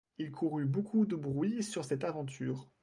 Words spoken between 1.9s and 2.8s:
aventure.